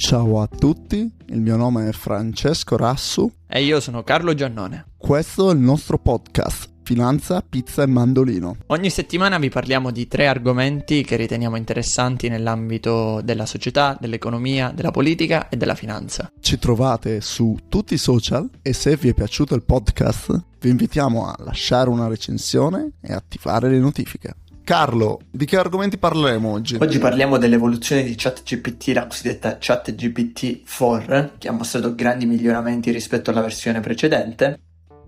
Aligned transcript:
Ciao 0.00 0.40
a 0.40 0.46
tutti, 0.48 1.08
il 1.26 1.40
mio 1.42 1.56
nome 1.56 1.90
è 1.90 1.92
Francesco 1.92 2.78
Rassu 2.78 3.30
e 3.46 3.62
io 3.62 3.80
sono 3.80 4.02
Carlo 4.02 4.32
Giannone. 4.32 4.86
Questo 4.96 5.50
è 5.50 5.52
il 5.52 5.60
nostro 5.60 5.98
podcast 5.98 6.70
Finanza, 6.82 7.44
Pizza 7.46 7.82
e 7.82 7.86
Mandolino. 7.86 8.56
Ogni 8.68 8.88
settimana 8.88 9.38
vi 9.38 9.50
parliamo 9.50 9.90
di 9.90 10.08
tre 10.08 10.26
argomenti 10.26 11.04
che 11.04 11.16
riteniamo 11.16 11.54
interessanti 11.54 12.30
nell'ambito 12.30 13.20
della 13.22 13.44
società, 13.44 13.94
dell'economia, 14.00 14.72
della 14.74 14.90
politica 14.90 15.50
e 15.50 15.58
della 15.58 15.74
finanza. 15.74 16.32
Ci 16.40 16.58
trovate 16.58 17.20
su 17.20 17.58
tutti 17.68 17.92
i 17.92 17.98
social 17.98 18.48
e 18.62 18.72
se 18.72 18.96
vi 18.96 19.10
è 19.10 19.14
piaciuto 19.14 19.54
il 19.54 19.62
podcast 19.62 20.44
vi 20.60 20.70
invitiamo 20.70 21.26
a 21.28 21.36
lasciare 21.44 21.90
una 21.90 22.08
recensione 22.08 22.92
e 23.02 23.12
attivare 23.12 23.68
le 23.68 23.78
notifiche. 23.78 24.34
Carlo, 24.70 25.18
di 25.28 25.46
che 25.46 25.56
argomenti 25.56 25.98
parleremo 25.98 26.48
oggi? 26.48 26.76
Oggi 26.78 27.00
parliamo 27.00 27.38
dell'evoluzione 27.38 28.04
di 28.04 28.14
ChatGPT, 28.14 28.92
la 28.94 29.08
cosiddetta 29.08 29.56
ChatGPT 29.58 30.62
4, 30.64 31.32
che 31.38 31.48
ha 31.48 31.50
mostrato 31.50 31.92
grandi 31.96 32.24
miglioramenti 32.24 32.92
rispetto 32.92 33.30
alla 33.30 33.40
versione 33.40 33.80
precedente. 33.80 34.60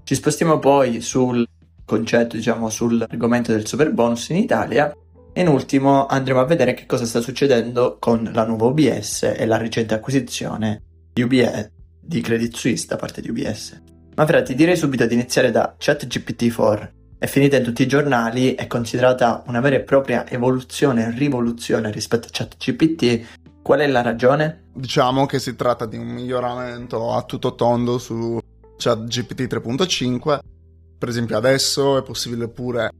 Ci 0.02 0.16
spostiamo 0.16 0.58
poi 0.58 1.00
sul 1.00 1.46
concetto, 1.84 2.34
diciamo, 2.34 2.70
sull'argomento 2.70 3.52
del 3.52 3.64
super 3.64 3.92
bonus 3.92 4.30
in 4.30 4.38
Italia. 4.38 4.92
E 5.32 5.40
in 5.40 5.46
ultimo 5.46 6.06
andremo 6.06 6.40
a 6.40 6.44
vedere 6.44 6.74
che 6.74 6.86
cosa 6.86 7.06
sta 7.06 7.20
succedendo 7.20 7.98
con 8.00 8.32
la 8.34 8.44
nuova 8.44 8.66
UBS 8.66 9.32
e 9.36 9.46
la 9.46 9.58
recente 9.58 9.94
acquisizione 9.94 10.82
di 11.12 11.22
UBS, 11.22 11.70
di 12.00 12.20
Credit 12.20 12.52
Suisse 12.56 12.88
da 12.88 12.96
parte 12.96 13.20
di 13.20 13.30
UBS. 13.30 13.80
Ma 14.16 14.26
fra 14.26 14.42
ti 14.42 14.56
direi 14.56 14.74
subito 14.74 15.06
di 15.06 15.14
iniziare 15.14 15.52
da 15.52 15.76
ChatGPT 15.78 16.52
4 16.52 17.00
è 17.22 17.28
finita 17.28 17.56
in 17.56 17.62
tutti 17.62 17.82
i 17.82 17.86
giornali, 17.86 18.56
è 18.56 18.66
considerata 18.66 19.44
una 19.46 19.60
vera 19.60 19.76
e 19.76 19.82
propria 19.82 20.28
evoluzione, 20.28 21.12
rivoluzione 21.16 21.92
rispetto 21.92 22.26
a 22.26 22.30
ChatGPT. 22.32 23.60
Qual 23.62 23.78
è 23.78 23.86
la 23.86 24.02
ragione? 24.02 24.64
Diciamo 24.74 25.24
che 25.26 25.38
si 25.38 25.54
tratta 25.54 25.86
di 25.86 25.96
un 25.96 26.08
miglioramento 26.08 27.12
a 27.12 27.22
tutto 27.22 27.54
tondo 27.54 27.98
su 27.98 28.40
ChatGPT 28.76 29.42
3.5. 29.42 30.38
Per 30.98 31.08
esempio 31.08 31.36
adesso 31.36 31.96
è 31.96 32.02
possibile 32.02 32.48
pure 32.48 32.90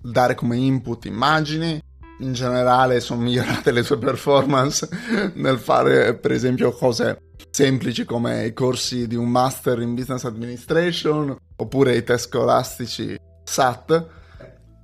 dare 0.00 0.34
come 0.34 0.56
input 0.56 1.04
immagini, 1.04 1.78
in 2.20 2.32
generale 2.32 3.00
sono 3.00 3.20
migliorate 3.20 3.72
le 3.72 3.82
sue 3.82 3.98
performance 3.98 4.88
nel 5.34 5.58
fare 5.58 6.14
per 6.14 6.32
esempio 6.32 6.72
cose 6.72 7.32
semplici 7.50 8.06
come 8.06 8.46
i 8.46 8.54
corsi 8.54 9.06
di 9.06 9.16
un 9.16 9.28
master 9.28 9.80
in 9.82 9.94
business 9.94 10.24
administration 10.24 11.36
oppure 11.56 11.94
i 11.94 12.02
test 12.02 12.28
scolastici 12.28 13.18
SAT 13.44 14.06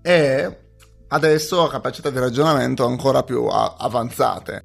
e 0.03 0.59
adesso 1.09 1.65
ha 1.65 1.71
capacità 1.71 2.11
di 2.11 2.19
ragionamento 2.19 2.87
ancora 2.87 3.23
più 3.23 3.47
a- 3.47 3.77
avanzate. 3.79 4.65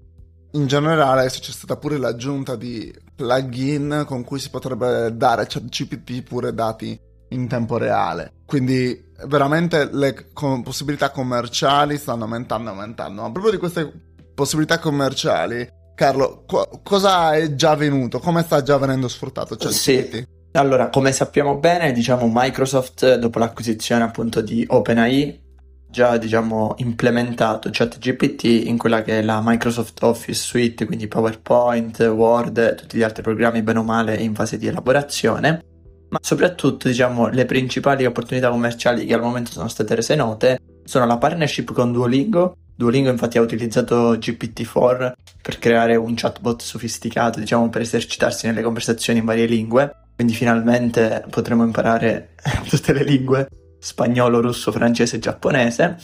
In 0.51 0.67
generale 0.67 1.21
adesso 1.21 1.39
c'è 1.41 1.51
stata 1.51 1.75
pure 1.75 1.97
l'aggiunta 1.97 2.55
di 2.55 2.93
plugin 3.15 4.03
con 4.05 4.23
cui 4.23 4.39
si 4.39 4.49
potrebbe 4.49 5.15
dare 5.15 5.41
a 5.41 5.45
ChatGPT 5.45 6.21
pure 6.23 6.53
dati 6.53 6.97
in 7.29 7.47
tempo 7.47 7.77
reale. 7.77 8.31
Quindi 8.45 9.11
veramente 9.25 9.89
le 9.91 10.31
co- 10.31 10.61
possibilità 10.61 11.09
commerciali 11.09 11.97
stanno 11.97 12.23
aumentando 12.23 12.69
aumentando. 12.69 13.21
Ma 13.21 13.31
proprio 13.31 13.51
di 13.51 13.57
queste 13.57 13.91
possibilità 14.33 14.79
commerciali, 14.79 15.67
Carlo, 15.95 16.43
co- 16.45 16.81
cosa 16.83 17.33
è 17.35 17.55
già 17.55 17.71
avvenuto? 17.71 18.19
Come 18.19 18.43
sta 18.43 18.61
già 18.61 18.77
venendo 18.77 19.07
sfruttato 19.07 19.55
ChatGPT? 19.55 20.13
Sì. 20.15 20.27
Allora, 20.55 20.87
come 20.87 21.11
sappiamo 21.11 21.57
bene, 21.57 21.91
diciamo 21.91 22.31
Microsoft 22.31 23.15
dopo 23.15 23.39
l'acquisizione 23.39 24.03
appunto 24.03 24.39
di 24.39 24.65
OpenAI 24.65 25.43
già 25.89 26.15
diciamo 26.17 26.75
implementato 26.77 27.69
ChatGPT 27.71 28.43
in 28.43 28.77
quella 28.77 29.01
che 29.01 29.19
è 29.19 29.21
la 29.21 29.41
Microsoft 29.43 30.01
Office 30.03 30.41
Suite, 30.41 30.85
quindi 30.85 31.09
PowerPoint, 31.09 31.99
Word, 31.99 32.75
tutti 32.75 32.97
gli 32.97 33.01
altri 33.01 33.21
programmi 33.21 33.63
bene 33.63 33.79
o 33.79 33.83
male 33.83 34.15
in 34.15 34.33
fase 34.33 34.57
di 34.57 34.67
elaborazione, 34.67 35.61
ma 36.09 36.19
soprattutto 36.21 36.87
diciamo 36.87 37.27
le 37.27 37.45
principali 37.45 38.05
opportunità 38.05 38.49
commerciali 38.49 39.05
che 39.05 39.13
al 39.13 39.21
momento 39.21 39.51
sono 39.51 39.67
state 39.67 39.93
rese 39.93 40.15
note 40.15 40.59
sono 40.85 41.05
la 41.05 41.17
partnership 41.17 41.73
con 41.73 41.91
Duolingo. 41.91 42.55
Duolingo 42.73 43.09
infatti 43.09 43.37
ha 43.37 43.41
utilizzato 43.41 44.13
GPT-4 44.13 45.11
per 45.41 45.59
creare 45.59 45.97
un 45.97 46.13
chatbot 46.15 46.61
sofisticato, 46.61 47.39
diciamo 47.39 47.67
per 47.67 47.81
esercitarsi 47.81 48.47
nelle 48.47 48.61
conversazioni 48.61 49.19
in 49.19 49.25
varie 49.25 49.47
lingue 49.47 50.03
quindi 50.15 50.33
finalmente 50.33 51.25
potremo 51.29 51.63
imparare 51.63 52.35
tutte 52.67 52.93
le 52.93 53.03
lingue, 53.03 53.47
spagnolo, 53.79 54.41
russo, 54.41 54.71
francese 54.71 55.17
e 55.17 55.19
giapponese. 55.19 55.97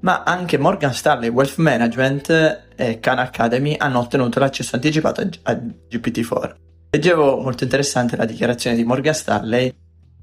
Ma 0.00 0.22
anche 0.22 0.56
Morgan 0.56 0.92
Stanley 0.92 1.30
Wealth 1.30 1.56
Management 1.56 2.74
e 2.76 3.00
Khan 3.00 3.18
Academy 3.18 3.74
hanno 3.76 3.98
ottenuto 3.98 4.38
l'accesso 4.38 4.76
anticipato 4.76 5.20
a 5.42 5.52
GPT-4. 5.52 6.54
Leggevo 6.90 7.40
molto 7.40 7.64
interessante 7.64 8.16
la 8.16 8.24
dichiarazione 8.24 8.76
di 8.76 8.84
Morgan 8.84 9.14
Stanley 9.14 9.74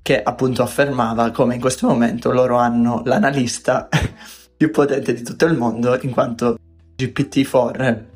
che 0.02 0.22
appunto 0.22 0.62
affermava 0.62 1.32
come 1.32 1.56
in 1.56 1.62
questo 1.62 1.88
momento 1.88 2.32
loro 2.32 2.58
hanno 2.58 3.02
l'analista 3.06 3.90
più 4.56 4.72
potente 4.72 5.14
di 5.14 5.24
tutto 5.24 5.46
il 5.46 5.58
mondo 5.58 6.00
in 6.02 6.12
quanto 6.12 6.58
GPT-4 6.96 8.12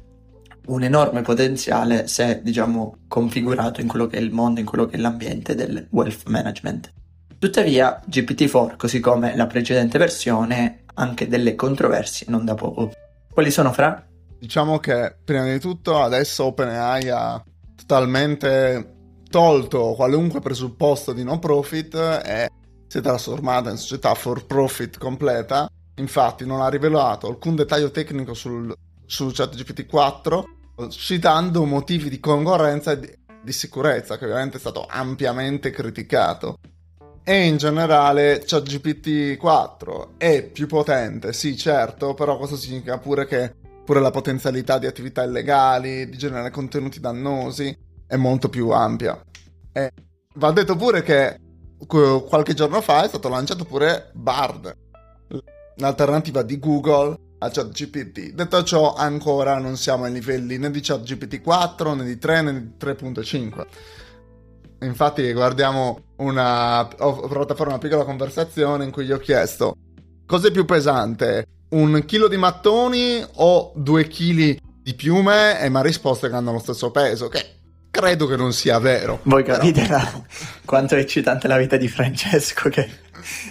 un 0.68 0.84
enorme 0.84 1.22
potenziale 1.22 2.08
se, 2.08 2.42
diciamo, 2.44 2.98
configurato 3.08 3.82
in 3.82 3.88
quello 3.88 4.08
che 4.08 4.18
è 4.18 4.22
il 4.22 4.32
mondo, 4.32 4.60
in 4.60 4.66
quello 4.66 4.86
che 4.86 4.98
è 4.98 5.00
l'ambiente 5.00 5.56
del 5.56 5.88
wealth 5.92 6.28
management. 6.28 6.94
Tuttavia, 7.40 8.02
GPT-4, 8.10 8.76
così 8.78 9.00
come 9.00 9.36
la 9.36 9.48
precedente 9.48 9.98
versione, 9.98 10.84
ha 10.86 11.02
anche 11.02 11.28
delle 11.28 11.56
controversie 11.56 12.28
non 12.30 12.46
da 12.46 12.56
poco. 12.56 12.92
Quali 13.32 13.52
sono 13.52 13.72
fra? 13.72 14.04
Diciamo 14.40 14.80
che 14.80 15.16
prima 15.24 15.46
di 15.46 15.60
tutto 15.60 16.02
adesso 16.02 16.46
OpenAI 16.46 17.10
ha 17.10 17.44
totalmente 17.76 18.96
tolto 19.30 19.94
qualunque 19.94 20.40
presupposto 20.40 21.14
di 21.14 21.24
no 21.24 21.38
profit 21.40 21.96
e 21.96 22.50
si 22.88 22.98
è 22.98 23.02
trasformata 23.02 23.70
in 23.70 23.78
società 23.78 24.14
for 24.16 24.46
profit 24.46 24.98
completa. 24.98 25.70
Infatti 25.96 26.46
non 26.46 26.62
ha 26.62 26.70
rivelato 26.70 27.28
alcun 27.28 27.56
dettaglio 27.56 27.92
tecnico 27.92 28.34
sul, 28.34 28.74
su 29.06 29.30
ChatGPT 29.32 29.86
4 29.86 30.57
citando 30.90 31.66
motivi 31.66 32.10
di 32.10 32.20
concorrenza 32.20 32.92
e 32.92 33.20
di, 33.42 33.52
sicurezza, 33.52 34.18
che 34.18 34.26
ovviamente 34.26 34.58
è 34.58 34.60
stato 34.60 34.86
ampiamente 34.88 35.72
criticato. 35.72 36.60
E 37.24 37.46
in 37.46 37.58
generale 37.58 38.44
ChatGPT 38.46 39.38
4 39.38 40.14
è 40.18 40.44
più 40.44 40.66
potente, 40.68 41.34
sì 41.34 41.58
certo, 41.58 42.14
però 42.14 42.38
questo 42.38 42.56
significa 42.56 42.98
pure 43.00 43.26
che 43.26 43.54
pure 43.84 44.00
la 44.00 44.12
potenzialità 44.12 44.78
di 44.78 44.86
attività 44.86 45.24
illegali, 45.24 46.08
di 46.10 46.18
generare 46.18 46.52
contenuti 46.52 47.00
dannosi, 47.00 47.78
è 48.06 48.16
molto 48.16 48.48
più 48.48 48.70
ampia. 48.70 49.22
E 49.74 49.92
va 50.36 50.52
detto 50.52 50.76
pure 50.76 51.04
che 51.04 51.40
qualche 51.86 52.54
giorno 52.54 52.80
fa 52.82 53.04
è 53.04 53.08
stato 53.08 53.28
lanciato 53.28 53.66
pure 53.66 54.10
Bard, 54.14 54.74
l'alternativa 55.76 56.42
di 56.44 56.60
Google 56.60 57.18
a 57.40 57.50
ChatGPT. 57.50 58.34
Detto 58.34 58.64
ciò, 58.64 58.96
ancora 58.96 59.58
non 59.60 59.78
siamo 59.78 60.06
ai 60.06 60.12
livelli 60.12 60.58
né 60.58 60.72
di 60.72 60.80
ChatGPT 60.82 61.42
4, 61.42 61.94
né 61.94 62.04
di 62.04 62.18
3, 62.18 62.42
né 62.42 62.54
di 62.54 62.72
3.5. 62.80 63.66
Infatti, 64.82 65.32
guardiamo 65.34 66.00
una. 66.18 66.82
Ho 67.00 67.28
provato 67.28 67.54
a 67.54 67.56
fare 67.56 67.70
una 67.70 67.80
piccola 67.80 68.04
conversazione 68.04 68.84
in 68.84 68.92
cui 68.92 69.06
gli 69.06 69.12
ho 69.12 69.18
chiesto: 69.18 69.76
cos'è 70.26 70.52
più 70.52 70.66
pesante? 70.66 71.46
Un 71.70 72.04
chilo 72.06 72.28
di 72.28 72.38
mattoni 72.38 73.24
o 73.36 73.74
due 73.76 74.08
chili 74.08 74.60
di 74.82 74.94
piume? 74.94 75.60
E 75.60 75.70
mi 75.70 75.78
ha 75.78 75.82
risposto 75.82 76.28
che 76.30 76.36
hanno 76.36 76.52
lo 76.52 76.60
stesso 76.60 76.92
peso, 76.92 77.28
che 77.28 77.56
credo 77.90 78.28
che 78.28 78.36
non 78.36 78.54
sia 78.54 78.78
vero. 78.80 79.20
Voi 79.24 79.44
capite 79.44 79.82
però... 79.82 79.98
la... 79.98 80.24
quanto 80.64 80.96
è 80.96 81.00
eccitante 81.00 81.48
la 81.48 81.58
vita 81.58 81.76
di 81.76 81.88
Francesco 81.88 82.70
che, 82.70 82.88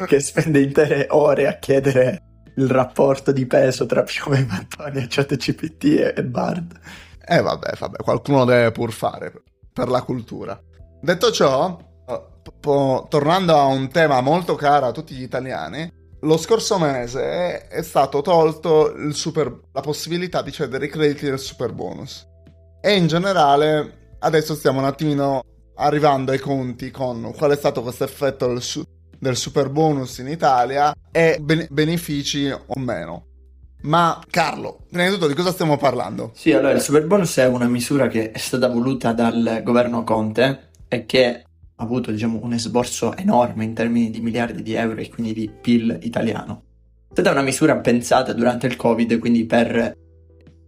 che 0.07 0.21
spende 0.21 0.61
intere 0.61 1.09
ore 1.11 1.49
a 1.49 1.59
chiedere 1.59 2.26
il 2.57 2.69
rapporto 2.69 3.33
di 3.33 3.47
peso 3.47 3.87
tra 3.87 4.03
Piume 4.03 4.41
e 4.41 4.45
Mattoni 4.45 5.03
e 5.03 5.07
ChatGPT 5.09 5.85
e, 5.85 6.15
e 6.17 6.25
Bard. 6.25 6.79
Eh 7.27 7.41
vabbè, 7.41 7.73
vabbè, 7.79 7.97
qualcuno 7.99 8.45
deve 8.45 8.73
pur 8.73 8.93
fare 8.93 9.33
per 9.73 9.89
la 9.89 10.03
cultura. 10.03 10.61
Detto 11.01 11.31
ciò, 11.33 11.79
eh, 12.09 12.23
po- 12.61 13.07
tornando 13.09 13.55
a 13.55 13.65
un 13.65 13.89
tema 13.91 14.21
molto 14.21 14.55
caro 14.55 14.87
a 14.87 14.93
tutti 14.93 15.15
gli 15.15 15.23
italiani, 15.23 15.93
lo 16.21 16.37
scorso 16.39 16.79
mese 16.79 17.69
è 17.69 17.83
stato 17.83 18.23
tolto 18.23 19.13
super, 19.13 19.61
la 19.73 19.81
possibilità 19.81 20.43
di 20.43 20.51
cedere 20.51 20.87
i 20.87 20.89
crediti 20.89 21.27
del 21.27 21.39
super 21.39 21.73
bonus. 21.73 22.27
E 22.81 22.97
in 22.97 23.07
generale 23.07 24.15
adesso 24.21 24.55
stiamo 24.55 24.79
un 24.79 24.87
attimino 24.87 25.43
arrivando 25.77 26.33
ai 26.33 26.39
conti 26.39 26.91
con 26.91 27.35
qual 27.37 27.51
è 27.51 27.57
stato 27.57 27.83
questo 27.83 28.05
effetto 28.05 28.47
del, 28.47 28.63
su- 28.63 28.83
del 29.19 29.37
super 29.37 29.69
bonus 29.71 30.19
in 30.19 30.29
Italia 30.29 30.95
e 31.11 31.39
ben- 31.41 31.67
benefici 31.71 32.51
o 32.51 32.79
meno. 32.79 33.27
Ma 33.83 34.21
Carlo, 34.29 34.81
prima 34.91 35.07
di 35.07 35.13
tutto 35.13 35.29
di 35.29 35.35
cosa 35.35 35.53
stiamo 35.53 35.77
parlando? 35.77 36.33
Sì, 36.35 36.53
allora 36.53 36.73
il 36.73 36.81
super 36.81 37.07
bonus 37.07 37.37
è 37.37 37.47
una 37.47 37.69
misura 37.69 38.09
che 38.09 38.33
è 38.33 38.39
stata 38.39 38.69
voluta 38.69 39.13
dal 39.13 39.61
governo 39.63 40.03
Conte 40.03 40.71
e 40.89 41.07
che 41.07 41.45
ha 41.79 41.85
avuto 41.85 42.11
diciamo, 42.11 42.41
un 42.43 42.53
esborso 42.53 43.17
enorme 43.17 43.65
in 43.65 43.75
termini 43.75 44.11
di 44.11 44.21
miliardi 44.21 44.63
di 44.63 44.75
euro 44.75 45.01
e 45.01 45.09
quindi 45.09 45.35
di 45.35 45.51
PIL 45.61 45.99
italiano. 46.03 46.63
È 47.09 47.13
stata 47.13 47.31
una 47.31 47.43
misura 47.43 47.77
pensata 47.77 48.33
durante 48.33 48.67
il 48.67 48.77
Covid, 48.77 49.19
quindi 49.19 49.45
per 49.45 49.97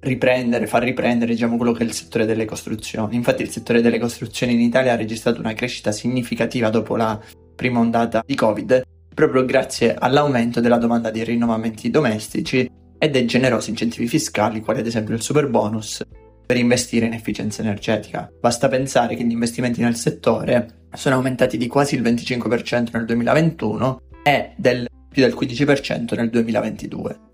riprendere, 0.00 0.66
far 0.66 0.84
riprendere 0.84 1.32
diciamo, 1.32 1.56
quello 1.56 1.72
che 1.72 1.82
è 1.82 1.86
il 1.86 1.92
settore 1.92 2.24
delle 2.24 2.44
costruzioni. 2.44 3.16
Infatti 3.16 3.42
il 3.42 3.50
settore 3.50 3.80
delle 3.80 3.98
costruzioni 3.98 4.52
in 4.52 4.60
Italia 4.60 4.92
ha 4.92 4.96
registrato 4.96 5.40
una 5.40 5.54
crescita 5.54 5.92
significativa 5.92 6.70
dopo 6.70 6.94
la 6.94 7.18
prima 7.58 7.80
ondata 7.80 8.22
di 8.24 8.36
Covid, 8.36 8.82
proprio 9.12 9.44
grazie 9.44 9.96
all'aumento 9.98 10.60
della 10.60 10.76
domanda 10.76 11.10
di 11.10 11.24
rinnovamenti 11.24 11.90
domestici 11.90 12.70
e 12.96 13.10
dei 13.10 13.26
generosi 13.26 13.70
incentivi 13.70 14.06
fiscali, 14.06 14.60
quali 14.60 14.78
ad 14.78 14.86
esempio 14.86 15.16
il 15.16 15.22
super 15.22 15.48
bonus, 15.48 16.06
per 16.46 16.56
investire 16.56 17.06
in 17.06 17.14
efficienza 17.14 17.60
energetica. 17.60 18.30
Basta 18.40 18.68
pensare 18.68 19.16
che 19.16 19.24
gli 19.24 19.32
investimenti 19.32 19.80
nel 19.80 19.96
settore 19.96 20.86
sono 20.92 21.16
aumentati 21.16 21.56
di 21.56 21.66
quasi 21.66 21.96
il 21.96 22.02
25% 22.02 22.90
nel 22.92 23.04
2021 23.06 24.00
e 24.22 24.52
del 24.56 24.86
più 25.10 25.22
del 25.22 25.34
15% 25.34 26.14
nel 26.14 26.30
2022. 26.30 27.27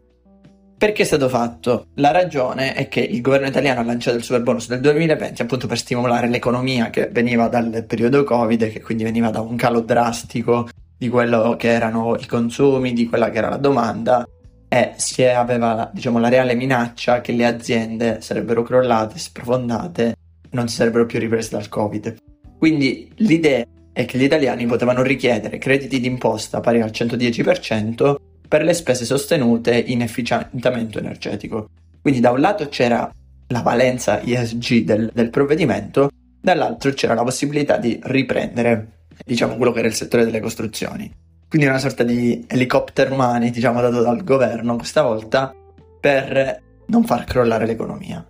Perché 0.76 1.02
è 1.02 1.06
stato 1.06 1.28
fatto? 1.28 1.86
La 1.94 2.10
ragione 2.10 2.74
è 2.74 2.88
che 2.88 3.00
il 3.00 3.20
governo 3.20 3.46
italiano 3.46 3.80
ha 3.80 3.84
lanciato 3.84 4.16
il 4.16 4.22
super 4.22 4.42
bonus 4.42 4.68
del 4.68 4.80
2020 4.80 5.42
appunto 5.42 5.66
per 5.66 5.78
stimolare 5.78 6.28
l'economia 6.28 6.90
che 6.90 7.08
veniva 7.10 7.48
dal 7.48 7.84
periodo 7.86 8.24
Covid 8.24 8.70
che 8.70 8.82
quindi 8.82 9.04
veniva 9.04 9.30
da 9.30 9.40
un 9.40 9.56
calo 9.56 9.80
drastico 9.80 10.68
di 10.96 11.08
quello 11.08 11.56
che 11.56 11.68
erano 11.68 12.16
i 12.16 12.26
consumi, 12.26 12.92
di 12.92 13.08
quella 13.08 13.30
che 13.30 13.38
era 13.38 13.48
la 13.48 13.56
domanda 13.56 14.26
e 14.68 14.92
si 14.96 15.24
aveva 15.24 15.88
diciamo, 15.92 16.18
la 16.18 16.28
reale 16.28 16.54
minaccia 16.54 17.20
che 17.20 17.32
le 17.32 17.46
aziende 17.46 18.20
sarebbero 18.20 18.62
crollate, 18.62 19.18
sprofondate 19.18 20.16
non 20.50 20.68
si 20.68 20.76
sarebbero 20.76 21.06
più 21.06 21.18
riprese 21.18 21.50
dal 21.50 21.68
Covid. 21.68 22.16
Quindi 22.58 23.12
l'idea 23.16 23.64
è 23.92 24.04
che 24.04 24.18
gli 24.18 24.24
italiani 24.24 24.66
potevano 24.66 25.02
richiedere 25.02 25.58
crediti 25.58 26.00
d'imposta 26.00 26.60
pari 26.60 26.80
al 26.80 26.90
110% 26.90 28.16
per 28.54 28.62
le 28.62 28.72
spese 28.72 29.04
sostenute 29.04 29.76
in 29.76 30.00
efficientamento 30.00 31.00
energetico. 31.00 31.70
Quindi 32.00 32.20
da 32.20 32.30
un 32.30 32.38
lato 32.38 32.68
c'era 32.68 33.12
la 33.48 33.62
valenza 33.62 34.20
ESG 34.20 34.84
del, 34.84 35.10
del 35.12 35.30
provvedimento, 35.30 36.08
dall'altro 36.40 36.92
c'era 36.92 37.14
la 37.14 37.24
possibilità 37.24 37.78
di 37.78 37.98
riprendere, 38.04 39.06
diciamo, 39.24 39.56
quello 39.56 39.72
che 39.72 39.80
era 39.80 39.88
il 39.88 39.94
settore 39.94 40.24
delle 40.24 40.38
costruzioni. 40.38 41.12
Quindi 41.48 41.66
una 41.66 41.80
sorta 41.80 42.04
di 42.04 42.44
helicopter 42.46 43.10
money, 43.10 43.50
diciamo, 43.50 43.80
dato 43.80 44.00
dal 44.00 44.22
governo 44.22 44.76
questa 44.76 45.02
volta 45.02 45.52
per 46.00 46.62
non 46.86 47.02
far 47.02 47.24
crollare 47.24 47.66
l'economia. 47.66 48.24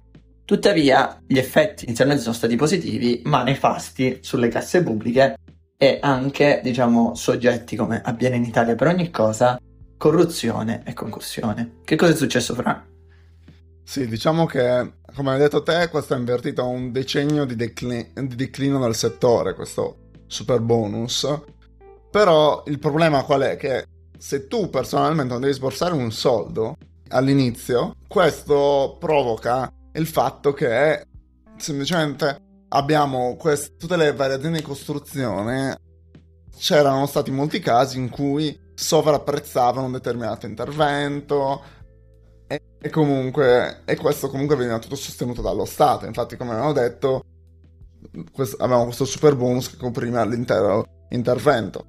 Tuttavia, 0.46 1.20
gli 1.26 1.36
effetti 1.36 1.84
inizialmente 1.84 2.22
sono 2.22 2.34
stati 2.34 2.56
positivi, 2.56 3.20
ma 3.24 3.42
nefasti 3.42 4.20
sulle 4.22 4.48
casse 4.48 4.82
pubbliche 4.82 5.36
e 5.76 5.98
anche, 6.00 6.62
diciamo, 6.64 7.14
soggetti 7.14 7.76
come 7.76 8.00
avviene 8.02 8.36
in 8.36 8.44
Italia 8.44 8.74
per 8.74 8.86
ogni 8.86 9.10
cosa, 9.10 9.60
corruzione 9.96 10.82
e 10.84 10.92
concussione. 10.92 11.80
Che 11.84 11.96
cosa 11.96 12.12
è 12.12 12.16
successo, 12.16 12.54
Fra? 12.54 12.86
Sì, 13.82 14.08
diciamo 14.08 14.46
che, 14.46 14.94
come 15.14 15.32
hai 15.32 15.38
detto 15.38 15.62
te, 15.62 15.88
questo 15.88 16.14
è 16.14 16.18
invertito 16.18 16.66
un 16.66 16.90
decennio 16.90 17.44
di, 17.44 17.54
declin- 17.54 18.12
di 18.14 18.34
declino 18.34 18.78
nel 18.78 18.94
settore, 18.94 19.54
questo 19.54 20.10
super 20.26 20.60
bonus. 20.60 21.28
Però 22.10 22.62
il 22.66 22.78
problema 22.78 23.24
qual 23.24 23.42
è? 23.42 23.56
Che 23.56 23.86
se 24.16 24.46
tu 24.46 24.70
personalmente 24.70 25.32
non 25.32 25.42
devi 25.42 25.52
sborsare 25.52 25.92
un 25.92 26.10
soldo 26.12 26.76
all'inizio, 27.08 27.94
questo 28.08 28.96
provoca 28.98 29.70
il 29.92 30.06
fatto 30.06 30.52
che 30.52 31.06
semplicemente 31.56 32.38
abbiamo 32.68 33.36
quest- 33.36 33.76
tutte 33.76 33.96
le 33.96 34.12
variazioni 34.14 34.58
di 34.58 34.62
costruzione. 34.62 35.78
C'erano 36.56 37.06
stati 37.06 37.30
molti 37.30 37.60
casi 37.60 37.98
in 37.98 38.08
cui 38.08 38.58
sovrapprezzavano 38.74 39.86
un 39.86 39.92
determinato 39.92 40.46
intervento 40.46 41.62
e, 42.46 42.60
e, 42.80 42.90
comunque 42.90 43.82
e 43.84 43.96
questo 43.96 44.28
comunque 44.28 44.56
veniva 44.56 44.78
tutto 44.78 44.96
sostenuto 44.96 45.40
dallo 45.42 45.64
Stato 45.64 46.06
infatti 46.06 46.36
come 46.36 46.52
abbiamo 46.52 46.72
detto 46.72 47.24
questo, 48.32 48.56
avevamo 48.56 48.84
questo 48.84 49.04
super 49.04 49.36
bonus 49.36 49.70
che 49.70 49.76
copriva 49.76 50.24
l'intero 50.24 51.06
intervento 51.10 51.86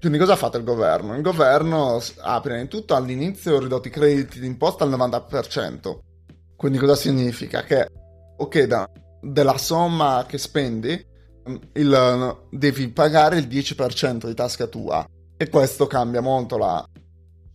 quindi 0.00 0.18
cosa 0.18 0.32
ha 0.32 0.36
fatto 0.36 0.56
il 0.56 0.64
governo? 0.64 1.14
Il 1.14 1.22
governo 1.22 2.00
ha 2.22 2.40
prima 2.40 2.58
di 2.58 2.66
tutto 2.66 2.96
all'inizio 2.96 3.60
ridotto 3.60 3.86
i 3.86 3.92
crediti 3.92 4.40
d'imposta 4.40 4.82
al 4.82 4.90
90% 4.90 5.98
quindi 6.56 6.78
cosa 6.78 6.96
significa? 6.96 7.62
Che 7.62 7.88
ok 8.36 8.62
da, 8.62 8.88
della 9.20 9.58
somma 9.58 10.24
che 10.26 10.38
spendi 10.38 11.06
il, 11.74 12.38
devi 12.50 12.88
pagare 12.88 13.38
il 13.38 13.46
10% 13.46 14.26
di 14.26 14.34
tasca 14.34 14.66
tua 14.66 15.06
e 15.42 15.48
questo 15.48 15.88
cambia 15.88 16.20
molto 16.20 16.56
la, 16.56 16.88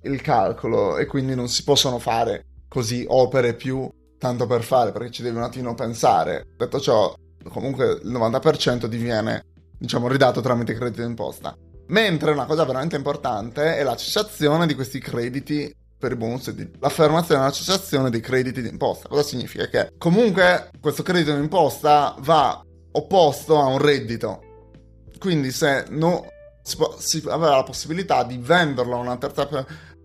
il 0.01 0.21
calcolo 0.21 0.97
e 0.97 1.05
quindi 1.05 1.35
non 1.35 1.47
si 1.47 1.63
possono 1.63 1.99
fare 1.99 2.45
così 2.67 3.05
opere 3.07 3.53
più 3.53 3.89
tanto 4.19 4.45
per 4.45 4.63
fare 4.63 4.91
perché 4.91 5.09
ci 5.09 5.21
devi 5.21 5.37
un 5.37 5.43
attimo 5.43 5.73
pensare. 5.73 6.45
Detto 6.57 6.81
ciò, 6.81 7.15
comunque 7.47 8.01
il 8.03 8.11
90% 8.11 8.87
diviene 8.87 9.45
diciamo 9.79 10.09
ridato 10.09 10.41
tramite 10.41 10.73
credito 10.73 11.01
d'imposta. 11.01 11.55
Mentre 11.87 12.31
una 12.31 12.45
cosa 12.45 12.65
veramente 12.65 12.97
importante 12.97 13.77
è 13.77 13.83
la 13.83 13.95
cessazione 13.95 14.67
di 14.67 14.75
questi 14.75 14.99
crediti 14.99 15.73
per 15.97 16.11
i 16.11 16.15
bonus 16.15 16.51
di 16.51 16.69
l'affermazione 16.79 17.39
della 17.39 17.53
cessazione 17.53 18.09
dei 18.09 18.19
crediti 18.19 18.61
d'imposta. 18.61 19.07
Cosa 19.07 19.23
significa? 19.23 19.65
Che 19.67 19.93
comunque 19.97 20.71
questo 20.81 21.03
credito 21.03 21.33
d'imposta 21.33 22.17
va 22.19 22.61
opposto 22.91 23.57
a 23.57 23.67
un 23.67 23.77
reddito. 23.77 24.41
Quindi 25.19 25.51
se 25.51 25.85
no, 25.89 26.27
si, 26.67 26.77
si, 26.97 27.23
aveva 27.29 27.55
la 27.55 27.63
possibilità 27.63 28.23
di 28.23 28.37
venderlo 28.37 28.95
a 28.95 28.99
una 28.99 29.15
terza 29.15 29.47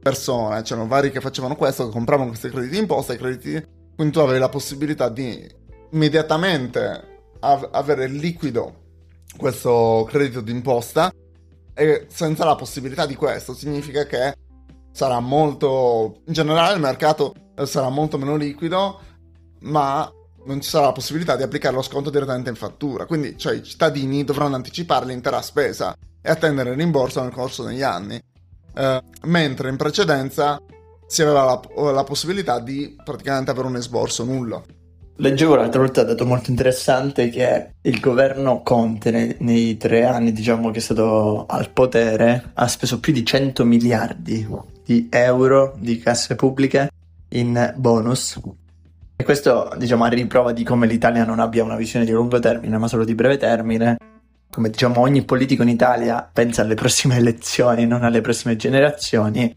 persona, 0.00 0.62
c'erano 0.62 0.86
vari 0.86 1.10
che 1.10 1.20
facevano 1.20 1.56
questo, 1.56 1.86
che 1.86 1.92
compravano 1.92 2.28
questi 2.28 2.50
crediti 2.50 2.76
d'imposta, 2.76 3.16
crediti, 3.16 3.66
quindi 3.96 4.12
tu 4.12 4.20
avevi 4.20 4.38
la 4.38 4.48
possibilità 4.48 5.08
di 5.08 5.44
immediatamente 5.90 7.24
av- 7.40 7.68
avere 7.72 8.06
liquido 8.06 8.80
questo 9.36 10.06
credito 10.08 10.40
d'imposta 10.40 11.12
e 11.74 12.06
senza 12.08 12.44
la 12.44 12.54
possibilità 12.54 13.06
di 13.06 13.16
questo 13.16 13.54
significa 13.54 14.04
che 14.04 14.34
sarà 14.92 15.18
molto 15.20 16.20
in 16.26 16.32
generale 16.32 16.74
il 16.74 16.80
mercato 16.80 17.34
sarà 17.64 17.88
molto 17.88 18.18
meno 18.18 18.36
liquido 18.36 19.00
ma 19.60 20.10
non 20.44 20.60
ci 20.60 20.68
sarà 20.68 20.86
la 20.86 20.92
possibilità 20.92 21.36
di 21.36 21.42
applicare 21.42 21.74
lo 21.74 21.82
sconto 21.82 22.10
direttamente 22.10 22.50
in 22.50 22.56
fattura 22.56 23.06
quindi 23.06 23.36
cioè, 23.38 23.54
i 23.54 23.62
cittadini 23.62 24.24
dovranno 24.24 24.56
anticipare 24.56 25.06
l'intera 25.06 25.40
spesa 25.42 25.96
e 26.22 26.30
attendere 26.30 26.70
il 26.70 26.76
rimborso 26.76 27.20
nel 27.20 27.32
corso 27.32 27.64
degli 27.64 27.82
anni. 27.82 28.18
Eh, 28.74 29.02
mentre 29.24 29.68
in 29.68 29.76
precedenza 29.76 30.62
si 31.06 31.20
aveva 31.20 31.44
la, 31.76 31.92
la, 31.92 32.04
possibilità 32.04 32.58
di 32.58 32.96
praticamente 33.04 33.50
avere 33.50 33.66
un 33.66 33.76
esborso 33.76 34.24
nullo. 34.24 34.64
Leggevo 35.16 35.56
l'altra 35.56 35.80
volta 35.80 36.00
un 36.00 36.06
dato 36.06 36.24
molto 36.24 36.48
interessante 36.48 37.28
che 37.28 37.74
il 37.82 38.00
governo 38.00 38.62
Conte 38.62 39.10
nei, 39.10 39.36
nei, 39.40 39.76
tre 39.76 40.06
anni 40.06 40.32
diciamo, 40.32 40.70
che 40.70 40.78
è 40.78 40.80
stato 40.80 41.44
al 41.46 41.68
potere 41.68 42.52
ha 42.54 42.66
speso 42.66 42.98
più 42.98 43.12
di 43.12 43.24
100 43.26 43.62
miliardi 43.64 44.48
di 44.84 45.08
euro 45.10 45.74
di 45.78 45.98
casse 45.98 46.34
pubbliche 46.34 46.88
in 47.28 47.74
bonus 47.76 48.40
e 49.22 49.24
questo 49.24 49.72
diciamo 49.78 50.02
a 50.04 50.08
riprova 50.08 50.52
di 50.52 50.64
come 50.64 50.88
l'Italia 50.88 51.24
non 51.24 51.38
abbia 51.38 51.62
una 51.62 51.76
visione 51.76 52.04
di 52.04 52.10
lungo 52.10 52.40
termine 52.40 52.76
ma 52.76 52.88
solo 52.88 53.04
di 53.04 53.14
breve 53.14 53.36
termine 53.36 53.96
come 54.50 54.68
diciamo 54.68 55.00
ogni 55.00 55.24
politico 55.24 55.62
in 55.62 55.68
Italia 55.68 56.28
pensa 56.30 56.62
alle 56.62 56.74
prossime 56.74 57.16
elezioni, 57.22 57.86
non 57.86 58.04
alle 58.04 58.20
prossime 58.20 58.56
generazioni, 58.56 59.56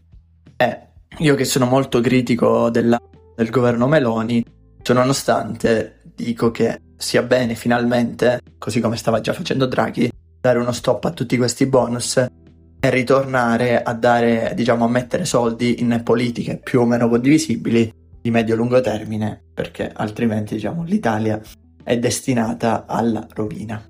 e 0.56 0.78
io 1.18 1.34
che 1.34 1.44
sono 1.44 1.66
molto 1.66 2.00
critico 2.00 2.70
della, 2.70 2.98
del 3.34 3.50
governo 3.50 3.86
Meloni, 3.86 4.42
nonostante 4.88 6.00
dico 6.14 6.50
che 6.50 6.80
sia 6.96 7.22
bene 7.22 7.54
finalmente, 7.54 8.40
così 8.56 8.80
come 8.80 8.96
stava 8.96 9.20
già 9.20 9.34
facendo 9.34 9.66
Draghi, 9.66 10.10
dare 10.40 10.58
uno 10.60 10.72
stop 10.72 11.04
a 11.04 11.10
tutti 11.10 11.36
questi 11.36 11.66
bonus 11.66 12.16
e 12.16 12.90
ritornare 12.90 13.82
a 13.82 13.92
dare, 13.92 14.52
diciamo, 14.54 14.86
a 14.86 14.88
mettere 14.88 15.26
soldi 15.26 15.82
in 15.82 16.00
politiche 16.02 16.56
più 16.56 16.80
o 16.80 16.86
meno 16.86 17.08
condivisibili 17.08 17.92
di 18.26 18.32
medio-lungo 18.32 18.80
termine, 18.80 19.40
perché 19.54 19.88
altrimenti, 19.94 20.54
diciamo, 20.54 20.82
l'Italia 20.82 21.40
è 21.84 21.96
destinata 21.96 22.84
alla 22.84 23.24
rovina. 23.32 23.80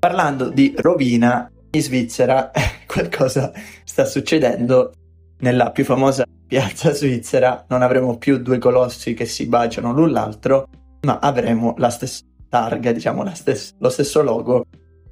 Parlando 0.00 0.48
di 0.48 0.74
rovina, 0.76 1.48
in 1.70 1.80
Svizzera 1.80 2.50
qualcosa 2.84 3.52
sta 3.84 4.04
succedendo 4.04 4.92
nella 5.38 5.70
più 5.70 5.84
famosa 5.84 6.24
piazza 6.48 6.92
svizzera. 6.92 7.64
Non 7.68 7.82
avremo 7.82 8.18
più 8.18 8.38
due 8.38 8.58
colossi 8.58 9.14
che 9.14 9.26
si 9.26 9.46
baciano 9.46 9.92
l'un 9.92 10.10
l'altro, 10.10 10.68
ma 11.02 11.20
avremo 11.20 11.74
la 11.78 11.90
stessa 11.90 12.24
targa, 12.48 12.90
diciamo 12.90 13.24
stes- 13.34 13.76
lo 13.78 13.88
stesso 13.88 14.20
logo 14.20 14.64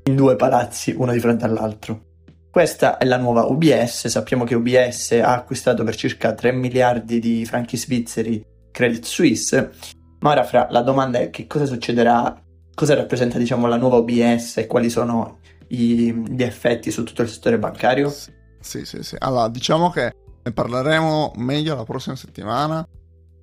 in 0.07 0.17
due 0.17 0.35
palazzi, 0.35 0.93
uno 0.97 1.13
di 1.13 1.21
fronte 1.21 1.45
all'altro. 1.45 2.07
Questa 2.51 2.99
è 2.99 3.05
la 3.05 3.19
nuova 3.19 3.45
UBS, 3.45 4.09
sappiamo 4.09 4.43
che 4.43 4.57
UBS 4.57 5.13
ha 5.13 5.35
acquistato 5.35 5.85
per 5.85 5.95
circa 5.95 6.35
3 6.35 6.51
miliardi 6.53 7.21
di 7.21 7.45
franchi 7.45 7.77
svizzeri 7.77 8.53
Credit 8.75 9.05
Suisse, 9.05 9.71
ma 10.19 10.33
ora 10.33 10.43
fra 10.43 10.67
la 10.69 10.83
domanda 10.83 11.21
è 11.21 11.31
che 11.31 11.47
cosa 11.47 11.65
succederà 11.65 12.43
cosa 12.75 12.95
rappresenta 12.97 13.39
diciamo, 13.39 13.69
la 13.69 13.77
nuova 13.77 13.99
OBS 13.99 14.57
e 14.57 14.67
quali 14.67 14.91
sono 14.91 15.39
i, 15.69 16.13
gli 16.13 16.43
effetti 16.43 16.91
su 16.91 17.05
tutto 17.05 17.23
il 17.23 17.29
settore 17.29 17.57
bancario? 17.57 18.13
Sì, 18.59 18.85
sì, 18.85 19.03
sì. 19.05 19.15
Allora, 19.19 19.49
diciamo 19.49 19.91
che 19.91 20.13
ne 20.43 20.53
parleremo 20.53 21.35
meglio 21.37 21.77
la 21.77 21.85
prossima 21.85 22.17
settimana 22.17 22.85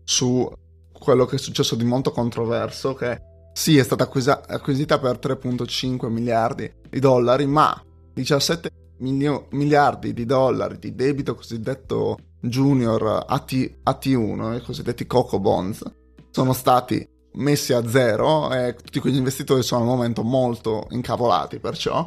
su 0.03 0.51
quello 0.91 1.25
che 1.25 1.37
è 1.37 1.39
successo 1.39 1.75
di 1.75 1.85
molto 1.85 2.11
controverso, 2.11 2.93
che 2.93 3.21
sì 3.53 3.77
è 3.77 3.83
stata 3.83 4.03
acquisa- 4.03 4.45
acquisita 4.45 4.99
per 4.99 5.17
3.5 5.17 6.09
miliardi 6.09 6.69
di 6.89 6.99
dollari, 6.99 7.45
ma 7.45 7.81
17 8.13 8.69
milio- 8.97 9.47
miliardi 9.51 10.13
di 10.13 10.25
dollari 10.25 10.77
di 10.77 10.93
debito 10.93 11.35
cosiddetto 11.35 12.17
junior 12.41 13.25
AT- 13.27 13.77
AT1, 13.83 14.57
i 14.57 14.61
cosiddetti 14.61 15.07
Coco 15.07 15.39
Bonds, 15.39 15.83
sono 16.31 16.53
stati 16.53 17.07
messi 17.33 17.73
a 17.73 17.87
zero 17.87 18.51
e 18.53 18.75
tutti 18.75 18.99
quegli 18.99 19.15
investitori 19.15 19.63
sono 19.63 19.81
al 19.81 19.87
momento 19.87 20.21
molto 20.21 20.87
incavolati 20.89 21.59
perciò 21.59 22.05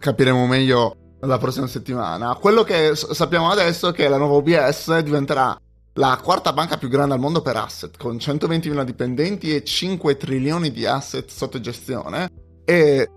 capiremo 0.00 0.46
meglio 0.46 0.96
la 1.20 1.38
prossima 1.38 1.66
settimana. 1.66 2.34
Quello 2.34 2.64
che 2.64 2.94
sappiamo 2.94 3.50
adesso 3.50 3.88
è 3.88 3.92
che 3.92 4.08
la 4.08 4.16
nuova 4.16 4.36
UBS 4.36 4.98
diventerà 5.00 5.56
la 5.94 6.18
quarta 6.22 6.52
banca 6.52 6.78
più 6.78 6.88
grande 6.88 7.14
al 7.14 7.20
mondo 7.20 7.42
per 7.42 7.56
asset 7.56 7.96
con 7.98 8.16
120.000 8.16 8.82
dipendenti 8.84 9.54
e 9.54 9.62
5 9.62 10.16
trilioni 10.16 10.70
di 10.70 10.86
asset 10.86 11.28
sotto 11.28 11.60
gestione 11.60 12.30
e 12.64 13.08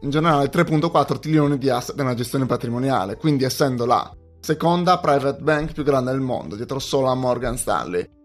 in 0.00 0.10
generale 0.10 0.50
3.4 0.50 1.20
trilioni 1.20 1.58
di 1.58 1.70
asset 1.70 1.96
nella 1.96 2.14
gestione 2.14 2.46
patrimoniale. 2.46 3.16
Quindi 3.16 3.44
essendo 3.44 3.86
la 3.86 4.12
seconda 4.42 4.98
private 4.98 5.40
bank 5.40 5.72
più 5.72 5.84
grande 5.84 6.10
del 6.10 6.20
mondo 6.20 6.56
dietro 6.56 6.78
solo 6.78 7.08
a 7.08 7.14
Morgan 7.14 7.56
Stanley 7.56 8.20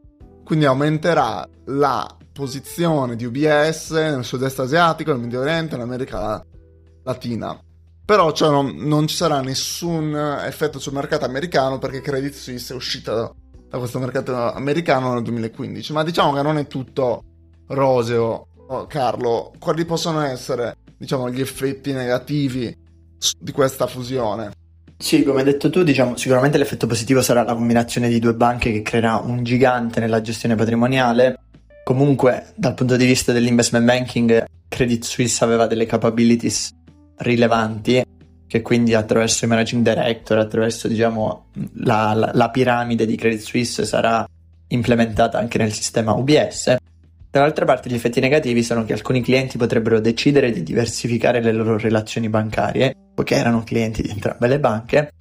quindi 0.47 0.63
aumenterà 0.63 1.45
la 1.65 2.17
posizione 2.31 3.17
di 3.17 3.25
UBS 3.25 3.89
nel 3.91 4.23
sud-est 4.23 4.59
asiatico, 4.59 5.11
nel 5.11 5.19
Medio 5.19 5.41
Oriente, 5.41 5.75
in 5.75 5.81
America 5.81 6.41
Latina. 7.03 7.59
Però 8.05 8.31
cioè, 8.31 8.49
non, 8.49 8.73
non, 8.77 9.07
ci 9.07 9.15
sarà 9.17 9.41
nessun 9.41 10.15
effetto 10.45 10.79
sul 10.79 10.93
mercato 10.93 11.25
americano 11.25 11.79
perché 11.79 11.99
Credit 11.99 12.33
Suisse 12.33 12.71
è 12.71 12.77
uscita 12.77 13.13
da 13.13 13.77
questo 13.77 13.99
mercato 13.99 14.33
americano 14.53 15.15
nel 15.15 15.23
2015. 15.23 15.91
Ma 15.91 16.05
diciamo 16.05 16.31
che 16.31 16.41
non 16.41 16.57
è 16.57 16.65
tutto 16.67 17.23
roseo, 17.67 18.47
oh, 18.67 18.85
Carlo. 18.85 19.51
Quali 19.59 19.83
possono 19.83 20.21
essere, 20.21 20.77
diciamo, 20.97 21.29
gli 21.29 21.41
effetti 21.41 21.91
negativi 21.91 22.73
di 23.37 23.51
questa 23.51 23.85
fusione? 23.85 24.53
Sì, 24.97 25.23
come 25.23 25.39
hai 25.39 25.45
detto 25.45 25.69
tu, 25.69 25.83
diciamo, 25.83 26.15
sicuramente 26.17 26.57
l'effetto 26.57 26.87
positivo 26.87 27.21
sarà 27.21 27.43
la 27.43 27.53
combinazione 27.53 28.09
di 28.09 28.19
due 28.19 28.33
banche 28.33 28.71
che 28.71 28.81
creerà 28.81 29.17
un 29.17 29.43
gigante 29.43 29.99
nella 29.99 30.21
gestione 30.21 30.55
patrimoniale 30.55 31.39
Comunque, 31.87 32.47
dal 32.55 32.73
punto 32.73 32.97
di 32.97 33.05
vista 33.05 33.31
dell'investment 33.31 33.85
banking, 33.85 34.43
Credit 34.67 35.05
Suisse 35.05 35.41
aveva 35.41 35.67
delle 35.67 35.85
capabilities 35.85 36.69
rilevanti 37.19 38.03
che 38.45 38.61
quindi 38.61 38.93
attraverso 38.93 39.45
i 39.45 39.47
managing 39.47 39.83
director, 39.83 40.37
attraverso 40.37 40.89
diciamo, 40.89 41.45
la, 41.75 42.11
la, 42.13 42.31
la 42.33 42.49
piramide 42.49 43.05
di 43.05 43.15
Credit 43.15 43.39
Suisse 43.39 43.85
sarà 43.85 44.27
implementata 44.67 45.37
anche 45.37 45.57
nel 45.57 45.71
sistema 45.71 46.11
UBS. 46.11 46.75
Dall'altra 47.37 47.65
parte 47.65 47.87
gli 47.87 47.93
effetti 47.93 48.19
negativi 48.19 48.63
sono 48.63 48.83
che 48.83 48.93
alcuni 48.93 49.21
clienti 49.21 49.59
potrebbero 49.59 49.99
decidere 49.99 50.51
di 50.51 50.63
diversificare 50.63 51.39
le 51.39 51.51
loro 51.51 51.77
relazioni 51.77 52.29
bancarie, 52.29 52.95
poiché 53.13 53.35
erano 53.35 53.61
clienti 53.63 54.01
di 54.01 54.09
entrambe 54.09 54.47
le 54.47 54.59
banche. 54.59 55.11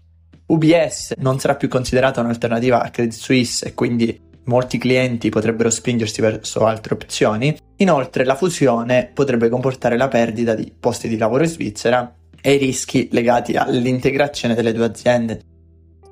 UBS 0.46 1.12
non 1.18 1.38
sarà 1.38 1.56
più 1.56 1.68
considerata 1.68 2.22
un'alternativa 2.22 2.82
a 2.82 2.88
Credit 2.88 3.12
Suisse 3.12 3.66
e 3.66 3.74
quindi 3.74 4.18
molti 4.44 4.78
clienti 4.78 5.28
potrebbero 5.28 5.68
spingersi 5.68 6.22
verso 6.22 6.64
altre 6.64 6.94
opzioni. 6.94 7.54
Inoltre 7.76 8.24
la 8.24 8.34
fusione 8.34 9.10
potrebbe 9.12 9.50
comportare 9.50 9.98
la 9.98 10.08
perdita 10.08 10.54
di 10.54 10.72
posti 10.80 11.08
di 11.08 11.18
lavoro 11.18 11.42
in 11.42 11.50
Svizzera 11.50 12.14
e 12.40 12.54
i 12.54 12.58
rischi 12.58 13.10
legati 13.12 13.56
all'integrazione 13.56 14.54
delle 14.54 14.72
due 14.72 14.86
aziende. 14.86 15.42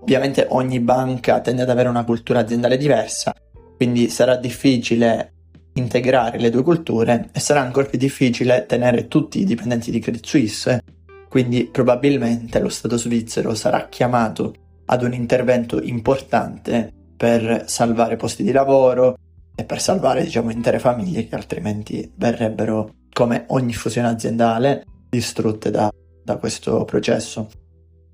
Ovviamente 0.02 0.44
ogni 0.50 0.80
banca 0.80 1.40
tende 1.40 1.62
ad 1.62 1.70
avere 1.70 1.88
una 1.88 2.04
cultura 2.04 2.40
aziendale 2.40 2.76
diversa, 2.76 3.32
quindi 3.78 4.10
sarà 4.10 4.36
difficile 4.36 5.33
integrare 5.74 6.38
le 6.38 6.50
due 6.50 6.62
culture 6.62 7.28
e 7.32 7.40
sarà 7.40 7.60
ancora 7.60 7.86
più 7.86 7.98
difficile 7.98 8.66
tenere 8.66 9.08
tutti 9.08 9.40
i 9.40 9.44
dipendenti 9.44 9.90
di 9.90 9.98
Credit 9.98 10.24
Suisse, 10.24 10.82
quindi 11.28 11.64
probabilmente 11.64 12.60
lo 12.60 12.68
Stato 12.68 12.96
svizzero 12.96 13.54
sarà 13.54 13.88
chiamato 13.88 14.54
ad 14.86 15.02
un 15.02 15.12
intervento 15.14 15.80
importante 15.80 16.92
per 17.16 17.64
salvare 17.66 18.16
posti 18.16 18.42
di 18.42 18.52
lavoro 18.52 19.16
e 19.54 19.64
per 19.64 19.80
salvare 19.80 20.24
diciamo 20.24 20.50
intere 20.50 20.78
famiglie 20.78 21.26
che 21.26 21.34
altrimenti 21.34 22.12
verrebbero 22.16 22.90
come 23.12 23.44
ogni 23.48 23.72
fusione 23.72 24.08
aziendale 24.08 24.84
distrutte 25.08 25.70
da, 25.70 25.90
da 26.22 26.36
questo 26.36 26.84
processo. 26.84 27.48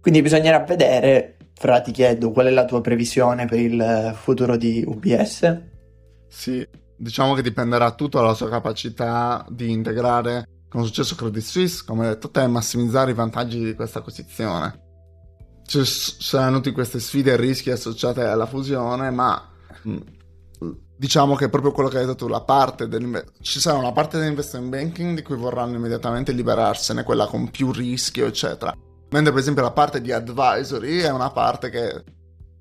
Quindi 0.00 0.23
bisognerà 0.23 0.61
vedere, 0.61 1.37
Fra 1.61 1.83
ti 1.83 1.90
chiedo, 1.93 2.31
qual 2.31 2.47
è 2.47 2.50
la 2.50 2.64
tua 2.64 2.81
previsione 2.81 3.45
per 3.45 3.59
il 3.59 4.14
futuro 4.19 4.57
di 4.57 4.83
UBS? 4.87 5.61
Sì, 6.26 6.67
diciamo 7.00 7.35
che 7.35 7.42
dipenderà 7.42 7.92
tutto 7.92 8.19
dalla 8.19 8.35
sua 8.35 8.49
capacità 8.49 9.45
di 9.49 9.71
integrare 9.71 10.47
con 10.69 10.85
successo 10.85 11.16
Credit 11.16 11.42
Suisse, 11.42 11.83
come 11.85 12.07
detto 12.07 12.30
te, 12.30 12.42
e 12.42 12.47
massimizzare 12.47 13.11
i 13.11 13.14
vantaggi 13.14 13.64
di 13.64 13.75
questa 13.75 13.99
acquisizione 13.99 14.88
ci 15.71 15.85
saranno 15.85 16.57
tutte 16.57 16.73
queste 16.73 16.99
sfide 16.99 17.33
e 17.33 17.37
rischi 17.37 17.71
associate 17.71 18.25
alla 18.25 18.47
fusione, 18.47 19.11
ma 19.11 19.40
mm, 19.87 19.99
diciamo 20.97 21.37
che 21.37 21.45
è 21.45 21.49
proprio 21.49 21.71
quello 21.71 21.88
che 21.88 21.99
hai 21.99 22.07
detto 22.07 22.25
tu, 22.25 22.26
la 22.26 22.40
parte 22.40 22.88
ci 23.40 23.61
sarà 23.61 23.78
una 23.78 23.92
parte 23.92 24.19
dell'investment 24.19 24.69
banking 24.69 25.14
di 25.14 25.23
cui 25.23 25.37
vorranno 25.37 25.76
immediatamente 25.76 26.33
liberarsene, 26.33 27.04
quella 27.04 27.26
con 27.26 27.50
più 27.50 27.71
rischio, 27.71 28.26
eccetera. 28.26 28.75
Mentre 29.11 29.30
per 29.30 29.40
esempio 29.40 29.62
la 29.62 29.71
parte 29.71 30.00
di 30.00 30.11
advisory 30.11 30.99
è 30.99 31.11
una 31.11 31.30
parte 31.30 31.71
che 31.71 32.02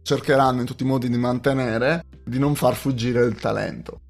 cercheranno 0.03 0.59
in 0.59 0.67
tutti 0.67 0.83
i 0.83 0.85
modi 0.87 1.09
di 1.09 1.17
mantenere, 1.17 2.05
di 2.23 2.37
non 2.37 2.53
far 2.53 2.75
fuggire 2.75 3.25
il 3.25 3.35
talento. 3.39 4.01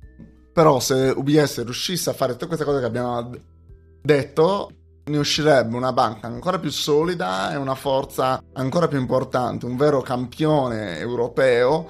Però 0.60 0.82
se 0.82 1.14
UBS 1.16 1.64
riuscisse 1.64 2.10
a 2.10 2.14
fare 2.14 2.34
tutte 2.34 2.48
queste 2.48 2.66
cose 2.66 2.82
che 2.82 2.86
abbiamo 2.86 3.32
detto, 4.02 4.70
ne 5.06 5.18
uscirebbe 5.18 5.74
una 5.74 5.94
banca 5.94 6.28
ancora 6.28 6.60
più 6.60 6.70
solida 6.70 7.54
e 7.54 7.56
una 7.56 7.76
forza 7.76 8.44
ancora 8.56 8.90
più 8.90 9.00
importante, 9.00 9.66
un 9.66 9.78
vero 9.78 10.02
campione 10.02 11.00
europeo 11.00 11.88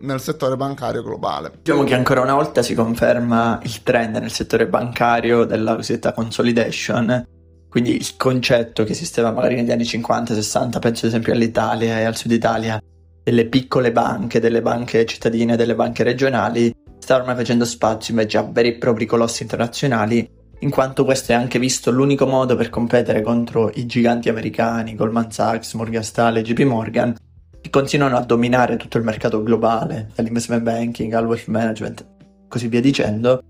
nel 0.00 0.20
settore 0.20 0.56
bancario 0.56 1.04
globale. 1.04 1.52
Diciamo 1.62 1.84
che 1.84 1.94
ancora 1.94 2.22
una 2.22 2.34
volta 2.34 2.62
si 2.62 2.74
conferma 2.74 3.60
il 3.62 3.80
trend 3.84 4.16
nel 4.16 4.32
settore 4.32 4.66
bancario 4.66 5.44
della 5.44 5.76
cosiddetta 5.76 6.12
consolidation, 6.12 7.24
quindi 7.68 7.94
il 7.94 8.16
concetto 8.16 8.82
che 8.82 8.90
esisteva 8.90 9.30
magari 9.30 9.54
negli 9.54 9.70
anni 9.70 9.84
50-60, 9.84 10.80
penso 10.80 11.06
ad 11.06 11.12
esempio 11.12 11.32
all'Italia 11.32 12.00
e 12.00 12.04
al 12.06 12.16
sud 12.16 12.32
Italia, 12.32 12.82
delle 13.22 13.46
piccole 13.46 13.92
banche, 13.92 14.40
delle 14.40 14.62
banche 14.62 15.06
cittadine, 15.06 15.54
delle 15.54 15.76
banche 15.76 16.02
regionali, 16.02 16.74
sta 17.10 17.18
ormai 17.18 17.34
facendo 17.34 17.64
spazio 17.64 18.14
invece 18.14 18.38
a 18.38 18.42
veri 18.42 18.68
e 18.68 18.74
propri 18.74 19.04
colossi 19.04 19.42
internazionali 19.42 20.30
in 20.60 20.70
quanto 20.70 21.04
questo 21.04 21.32
è 21.32 21.34
anche 21.34 21.58
visto 21.58 21.90
l'unico 21.90 22.24
modo 22.24 22.54
per 22.54 22.70
competere 22.70 23.20
contro 23.20 23.68
i 23.74 23.84
giganti 23.86 24.28
americani, 24.28 24.94
Goldman 24.94 25.32
Sachs, 25.32 25.74
Morgan 25.74 26.04
Stanley, 26.04 26.42
JP 26.42 26.60
Morgan, 26.60 27.16
che 27.60 27.68
continuano 27.68 28.16
a 28.16 28.20
dominare 28.20 28.76
tutto 28.76 28.96
il 28.96 29.02
mercato 29.02 29.42
globale, 29.42 30.12
dall'investment 30.14 30.62
banking 30.62 31.12
al 31.14 31.26
wealth 31.26 31.48
management, 31.48 32.06
così 32.46 32.68
via 32.68 32.80
dicendo. 32.80 33.42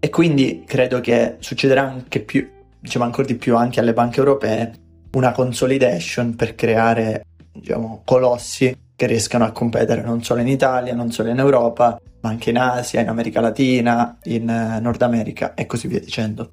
E 0.00 0.08
quindi 0.08 0.62
credo 0.64 1.00
che 1.00 1.36
succederà 1.40 1.82
anche 1.82 2.20
più, 2.20 2.48
diciamo 2.80 3.04
ancora 3.04 3.26
di 3.26 3.34
più 3.34 3.56
anche 3.56 3.78
alle 3.78 3.92
banche 3.92 4.20
europee, 4.20 4.72
una 5.12 5.32
consolidation 5.32 6.34
per 6.34 6.54
creare, 6.54 7.26
diciamo, 7.52 8.00
colossi 8.06 8.74
che 8.96 9.06
riescano 9.06 9.44
a 9.44 9.52
competere 9.52 10.02
non 10.02 10.22
solo 10.22 10.40
in 10.40 10.48
Italia, 10.48 10.94
non 10.94 11.12
solo 11.12 11.28
in 11.28 11.38
Europa, 11.38 12.00
ma 12.22 12.30
anche 12.30 12.50
in 12.50 12.58
Asia, 12.58 13.02
in 13.02 13.08
America 13.08 13.40
Latina, 13.40 14.18
in 14.24 14.48
eh, 14.48 14.80
Nord 14.80 15.02
America 15.02 15.54
e 15.54 15.66
così 15.66 15.86
via 15.86 16.00
dicendo. 16.00 16.52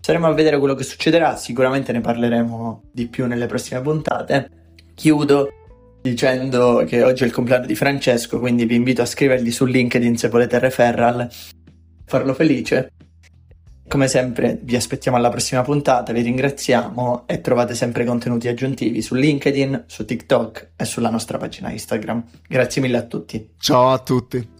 Saremo 0.00 0.28
a 0.28 0.32
vedere 0.32 0.58
quello 0.58 0.74
che 0.74 0.84
succederà, 0.84 1.36
sicuramente 1.36 1.92
ne 1.92 2.00
parleremo 2.00 2.84
di 2.92 3.08
più 3.08 3.26
nelle 3.26 3.46
prossime 3.46 3.80
puntate. 3.82 4.48
Chiudo 4.94 5.48
dicendo 6.00 6.84
che 6.86 7.02
oggi 7.02 7.24
è 7.24 7.26
il 7.26 7.32
compleanno 7.32 7.66
di 7.66 7.74
Francesco, 7.74 8.38
quindi 8.38 8.64
vi 8.64 8.76
invito 8.76 9.02
a 9.02 9.06
scrivergli 9.06 9.50
su 9.50 9.66
LinkedIn 9.66 10.16
se 10.16 10.28
volete 10.28 10.58
referral, 10.58 11.28
farlo 12.06 12.32
felice. 12.32 12.92
Come 13.90 14.06
sempre 14.06 14.56
vi 14.62 14.76
aspettiamo 14.76 15.16
alla 15.16 15.30
prossima 15.30 15.62
puntata, 15.62 16.12
vi 16.12 16.20
ringraziamo 16.20 17.24
e 17.26 17.40
trovate 17.40 17.74
sempre 17.74 18.04
contenuti 18.04 18.46
aggiuntivi 18.46 19.02
su 19.02 19.16
LinkedIn, 19.16 19.86
su 19.88 20.04
TikTok 20.04 20.68
e 20.76 20.84
sulla 20.84 21.10
nostra 21.10 21.38
pagina 21.38 21.72
Instagram. 21.72 22.22
Grazie 22.46 22.82
mille 22.82 22.98
a 22.98 23.02
tutti. 23.02 23.54
Ciao 23.58 23.90
a 23.90 23.98
tutti. 23.98 24.59